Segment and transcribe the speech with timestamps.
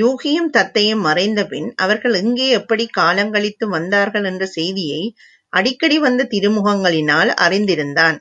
[0.00, 4.24] யூகியும் தத்தையும் மறைந்தபின், அவர்கள் எங்கே எப்படிக் காலங்கழித்து வந்தார்கள்?
[4.24, 5.02] என்ற செய்தியை
[5.52, 8.18] அடிக்கடி வந்த திருமுகங்களினால் அறிந்திருந்தான்.